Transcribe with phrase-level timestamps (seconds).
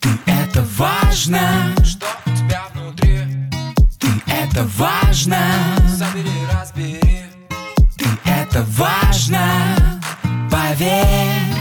[0.00, 1.40] Ты это важно,
[1.82, 3.18] Что у тебя внутри?
[3.98, 5.38] ты это важно,
[5.88, 7.00] Забери, разбери
[7.96, 9.40] ты это важно,
[10.50, 11.56] поверь.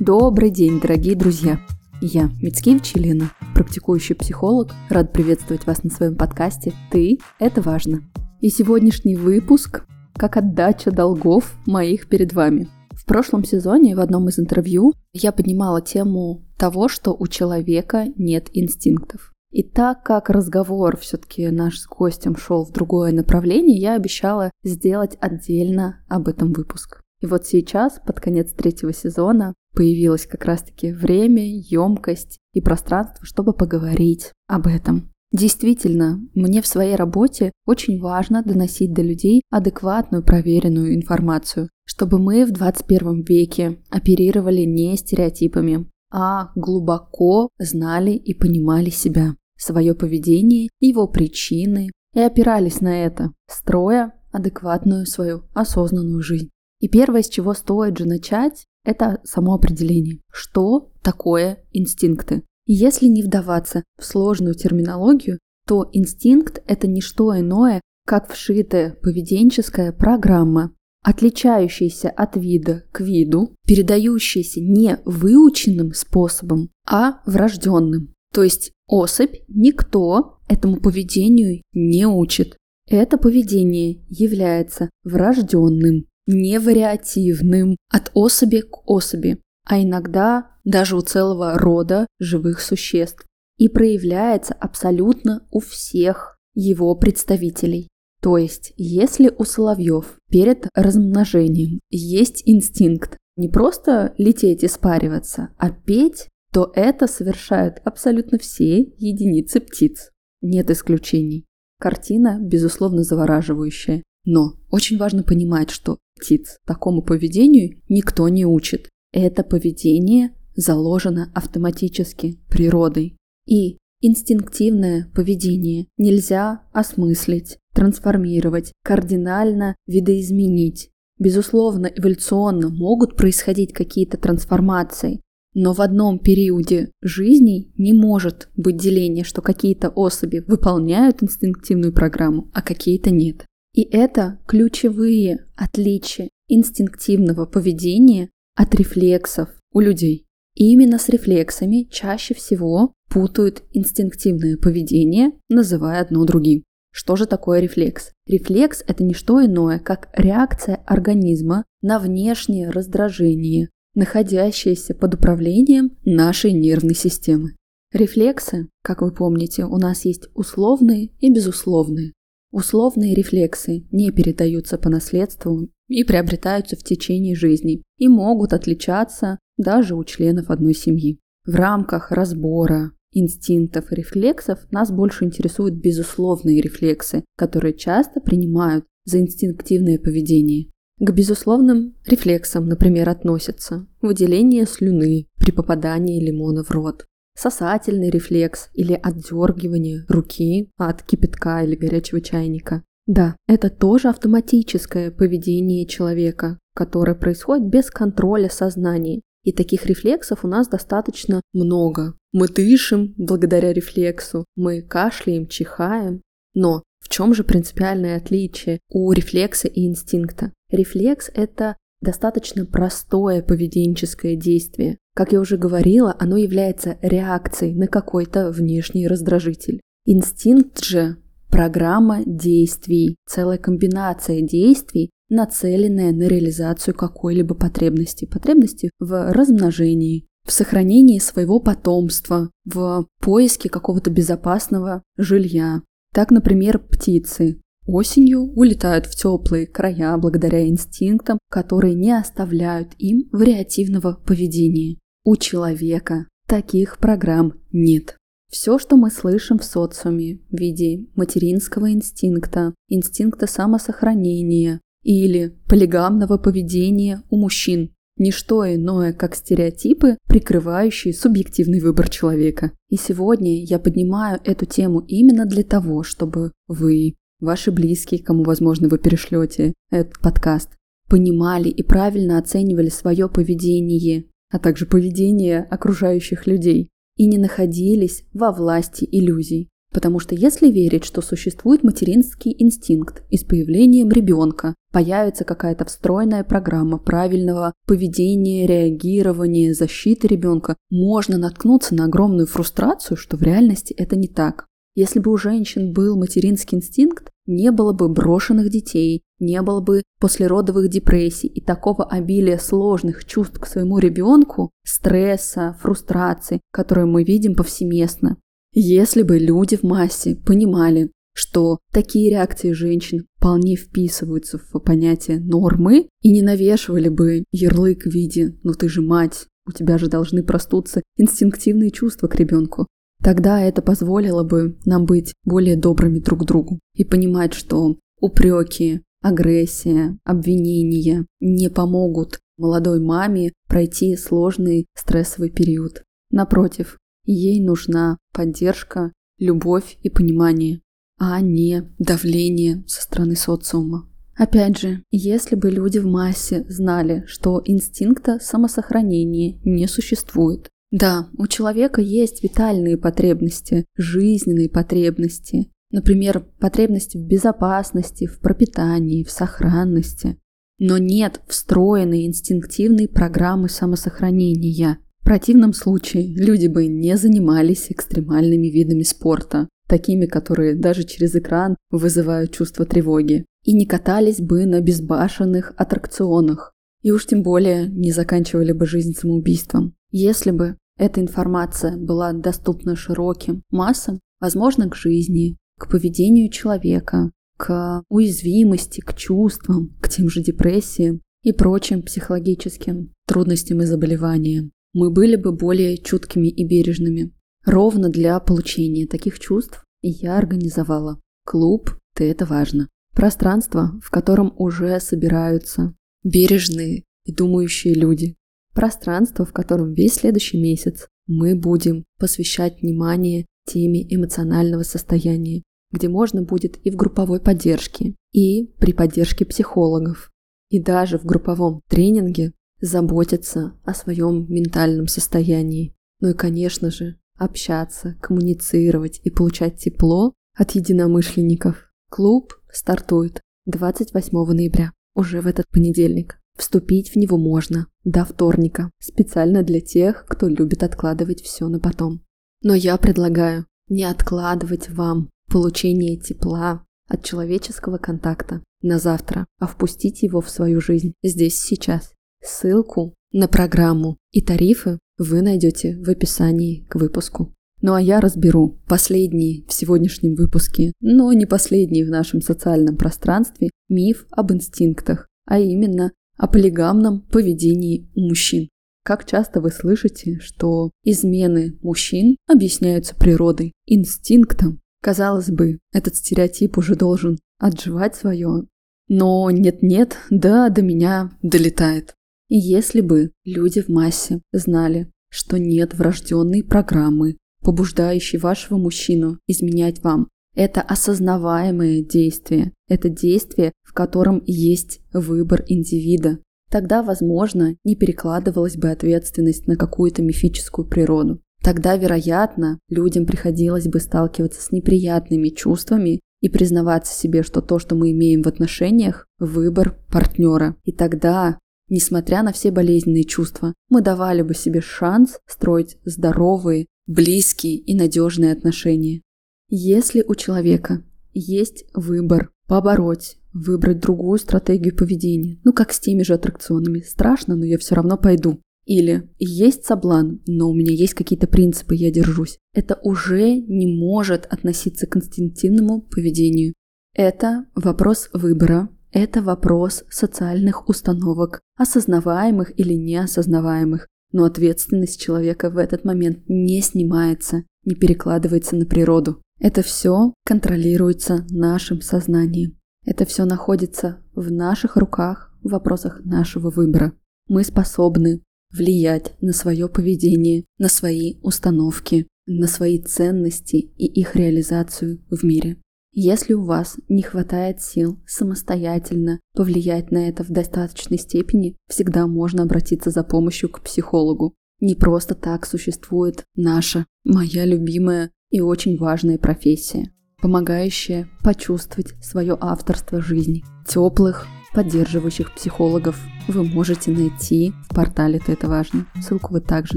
[0.00, 1.60] Добрый день, дорогие друзья!
[2.00, 4.72] Я Мицкевич Елена, практикующий психолог.
[4.88, 8.00] Рад приветствовать вас на своем подкасте «Ты– это важно».
[8.40, 12.68] И сегодняшний выпуск как отдача долгов моих перед вами.
[13.02, 18.48] В прошлом сезоне в одном из интервью я поднимала тему того, что у человека нет
[18.52, 19.32] инстинктов.
[19.50, 25.16] И так как разговор все-таки наш с гостем шел в другое направление, я обещала сделать
[25.20, 27.00] отдельно об этом выпуск.
[27.20, 33.52] И вот сейчас, под конец третьего сезона, появилось как раз-таки время, емкость и пространство, чтобы
[33.52, 35.11] поговорить об этом.
[35.32, 42.44] Действительно, мне в своей работе очень важно доносить до людей адекватную, проверенную информацию, чтобы мы
[42.44, 51.08] в 21 веке оперировали не стереотипами, а глубоко знали и понимали себя, свое поведение, его
[51.08, 56.50] причины и опирались на это, строя адекватную свою осознанную жизнь.
[56.80, 60.20] И первое, с чего стоит же начать, это само определение.
[60.30, 62.42] Что такое инстинкты?
[62.66, 69.92] Если не вдаваться в сложную терминологию, то инстинкт– это не что иное, как вшитая поведенческая
[69.92, 78.14] программа, отличающаяся от вида к виду, передающаяся не выученным способом, а врожденным.
[78.32, 82.56] То есть особь никто этому поведению не учит.
[82.88, 92.06] Это поведение является врожденным, невариативным от особи к особи, а иногда даже у целого рода
[92.18, 93.26] живых существ
[93.58, 97.88] и проявляется абсолютно у всех его представителей.
[98.20, 105.70] То есть, если у соловьев перед размножением есть инстинкт не просто лететь и спариваться, а
[105.70, 110.10] петь, то это совершают абсолютно все единицы птиц.
[110.42, 111.46] Нет исключений.
[111.80, 114.02] Картина, безусловно, завораживающая.
[114.24, 118.88] Но очень важно понимать, что птиц такому поведению никто не учит.
[119.12, 123.16] Это поведение заложено автоматически природой.
[123.46, 130.90] И инстинктивное поведение нельзя осмыслить, трансформировать, кардинально видоизменить.
[131.18, 135.20] Безусловно, эволюционно могут происходить какие-то трансформации,
[135.54, 142.50] но в одном периоде жизни не может быть деления, что какие-то особи выполняют инстинктивную программу,
[142.54, 143.44] а какие-то нет.
[143.74, 150.26] И это ключевые отличия инстинктивного поведения от рефлексов у людей.
[150.54, 156.64] И именно с рефлексами чаще всего путают инстинктивное поведение, называя одно другим.
[156.90, 158.12] Что же такое рефлекс?
[158.26, 166.52] Рефлекс– это не что иное, как реакция организма на внешнее раздражение, находящееся под управлением нашей
[166.52, 167.56] нервной системы.
[167.92, 172.12] Рефлексы, как вы помните, у нас есть условные и безусловные.
[172.50, 179.94] Условные рефлексы не передаются по наследству и приобретаются в течение жизни и могут отличаться даже
[179.94, 181.18] у членов одной семьи.
[181.46, 189.20] В рамках разбора инстинктов и рефлексов нас больше интересуют безусловные рефлексы, которые часто принимают за
[189.20, 190.70] инстинктивное поведение.
[190.98, 198.92] К безусловным рефлексам, например, относятся выделение слюны при попадании лимона в рот, сосательный рефлекс или
[198.92, 202.84] отдергивание руки от кипятка или горячего чайника.
[203.06, 209.22] Да, это тоже автоматическое поведение человека, которое происходит без контроля сознания.
[209.44, 212.14] И таких рефлексов у нас достаточно много.
[212.32, 216.22] Мы дышим благодаря рефлексу, мы кашляем, чихаем.
[216.54, 220.52] Но в чем же принципиальное отличие у рефлекса и инстинкта?
[220.70, 224.98] Рефлекс– это достаточно простое поведенческое действие.
[225.14, 229.80] Как я уже говорила, оно является реакцией на какой-то внешний раздражитель.
[230.06, 231.16] Инстинкт же–
[231.50, 238.26] программа действий, целая комбинация действий, нацеленная на реализацию какой-либо потребности.
[238.26, 245.82] Потребности в размножении, в сохранении своего потомства, в поиске какого-то безопасного жилья.
[246.14, 254.20] Так, например, птицы осенью улетают в теплые края благодаря инстинктам, которые не оставляют им вариативного
[254.24, 254.98] поведения.
[255.24, 258.16] У человека таких программ нет.
[258.50, 267.22] Все, что мы слышим в социуме в виде материнского инстинкта, инстинкта самосохранения или полигамного поведения
[267.30, 272.72] у мужчин, не что иное, как стереотипы, прикрывающие субъективный выбор человека.
[272.88, 278.88] И сегодня я поднимаю эту тему именно для того, чтобы вы, ваши близкие, кому, возможно,
[278.88, 280.70] вы перешлете этот подкаст,
[281.08, 288.52] понимали и правильно оценивали свое поведение, а также поведение окружающих людей, и не находились во
[288.52, 289.68] власти иллюзий.
[289.92, 296.44] Потому что если верить, что существует материнский инстинкт, и с появлением ребенка появится какая-то встроенная
[296.44, 304.16] программа правильного поведения, реагирования, защиты ребенка, можно наткнуться на огромную фрустрацию, что в реальности это
[304.16, 304.66] не так.
[304.94, 310.02] Если бы у женщин был материнский инстинкт, не было бы брошенных детей, не было бы
[310.20, 317.54] послеродовых депрессий и такого обилия сложных чувств к своему ребенку, стресса, фрустрации, которые мы видим
[317.54, 318.36] повсеместно.
[318.74, 326.08] Если бы люди в массе понимали, что такие реакции женщин вполне вписываются в понятие нормы
[326.22, 330.42] и не навешивали бы ярлык в виде «ну ты же мать, у тебя же должны
[330.42, 332.86] простуться инстинктивные чувства к ребенку»,
[333.22, 339.02] тогда это позволило бы нам быть более добрыми друг к другу и понимать, что упреки,
[339.22, 346.02] агрессия, обвинения не помогут молодой маме пройти сложный стрессовый период.
[346.30, 350.80] Напротив, Ей нужна поддержка, любовь и понимание,
[351.18, 354.08] а не давление со стороны социума.
[354.36, 360.68] Опять же, если бы люди в массе знали, что инстинкта самосохранения не существует.
[360.90, 369.30] Да, у человека есть витальные потребности, жизненные потребности, например, потребности в безопасности, в пропитании, в
[369.30, 370.38] сохранности.
[370.78, 379.04] Но нет встроенной инстинктивной программы самосохранения, в противном случае люди бы не занимались экстремальными видами
[379.04, 385.74] спорта, такими, которые даже через экран вызывают чувство тревоги, и не катались бы на безбашенных
[385.76, 389.94] аттракционах, и уж тем более не заканчивали бы жизнь самоубийством.
[390.10, 398.02] Если бы эта информация была доступна широким массам, возможно, к жизни, к поведению человека, к
[398.08, 405.36] уязвимости, к чувствам, к тем же депрессиям и прочим психологическим трудностям и заболеваниям мы были
[405.36, 407.32] бы более чуткими и бережными.
[407.64, 412.88] Ровно для получения таких чувств я организовала клуб «Ты это важно».
[413.14, 415.94] Пространство, в котором уже собираются
[416.24, 418.36] бережные и думающие люди.
[418.74, 425.62] Пространство, в котором весь следующий месяц мы будем посвящать внимание теме эмоционального состояния,
[425.92, 430.30] где можно будет и в групповой поддержке, и при поддержке психологов,
[430.70, 435.94] и даже в групповом тренинге заботиться о своем ментальном состоянии.
[436.20, 441.90] Ну и, конечно же, общаться, коммуницировать и получать тепло от единомышленников.
[442.10, 446.38] Клуб стартует 28 ноября, уже в этот понедельник.
[446.58, 452.22] Вступить в него можно до вторника, специально для тех, кто любит откладывать все на потом.
[452.62, 460.22] Но я предлагаю не откладывать вам получение тепла от человеческого контакта на завтра, а впустить
[460.22, 462.12] его в свою жизнь здесь сейчас.
[462.42, 467.54] Ссылку на программу и тарифы вы найдете в описании к выпуску.
[467.80, 473.70] Ну а я разберу последний в сегодняшнем выпуске, но не последний в нашем социальном пространстве
[473.88, 478.68] миф об инстинктах, а именно о полигамном поведении у мужчин.
[479.04, 484.80] Как часто вы слышите, что измены мужчин объясняются природой, инстинктом?
[485.00, 488.66] Казалось бы, этот стереотип уже должен отживать свое.
[489.08, 492.14] Но нет-нет, да, до меня долетает.
[492.52, 500.04] И если бы люди в массе знали, что нет врожденной программы, побуждающей вашего мужчину изменять
[500.04, 506.40] вам, это осознаваемое действие, это действие, в котором есть выбор индивида,
[506.70, 511.40] тогда, возможно, не перекладывалась бы ответственность на какую-то мифическую природу.
[511.64, 517.94] Тогда, вероятно, людям приходилось бы сталкиваться с неприятными чувствами и признаваться себе, что то, что
[517.94, 520.76] мы имеем в отношениях, выбор партнера.
[520.84, 521.58] И тогда
[521.94, 528.52] Несмотря на все болезненные чувства, мы давали бы себе шанс строить здоровые, близкие и надежные
[528.52, 529.20] отношения.
[529.68, 536.32] Если у человека есть выбор побороть, выбрать другую стратегию поведения, ну как с теми же
[536.32, 538.62] аттракционами, страшно, но я все равно пойду.
[538.86, 542.56] Или есть соблан, но у меня есть какие-то принципы, я держусь.
[542.72, 546.72] Это уже не может относиться к инстинктивному поведению.
[547.14, 556.04] Это вопрос выбора, это вопрос социальных установок, осознаваемых или неосознаваемых, но ответственность человека в этот
[556.04, 559.42] момент не снимается, не перекладывается на природу.
[559.60, 562.78] Это все контролируется нашим сознанием.
[563.04, 567.12] Это все находится в наших руках в вопросах нашего выбора.
[567.48, 568.42] Мы способны
[568.72, 575.81] влиять на свое поведение, на свои установки, на свои ценности и их реализацию в мире.
[576.14, 582.64] Если у вас не хватает сил самостоятельно повлиять на это в достаточной степени, всегда можно
[582.64, 584.54] обратиться за помощью к психологу.
[584.80, 593.22] Не просто так существует наша, моя любимая и очень важная профессия, помогающая почувствовать свое авторство
[593.22, 593.64] жизни.
[593.88, 599.06] Теплых, поддерживающих психологов вы можете найти в портале «Ты это важно».
[599.22, 599.96] Ссылку вы также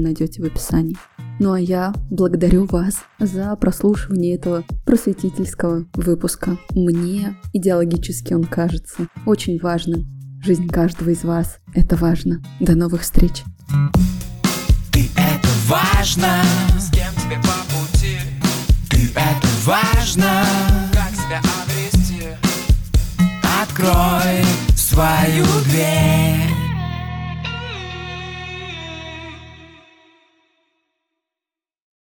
[0.00, 0.96] найдете в описании.
[1.38, 6.56] Ну а я благодарю вас за прослушивание этого просветительского выпуска.
[6.70, 10.06] Мне идеологически он кажется очень важным.
[10.42, 12.40] Жизнь каждого из вас— это важно.
[12.60, 13.42] До новых встреч!
[14.92, 16.42] Ты это важно!
[16.78, 18.16] С кем тебе по пути?
[18.88, 20.44] Ты это важно!
[20.92, 22.28] Как себя обрести?
[23.62, 24.42] Открой
[24.74, 26.55] свою дверь!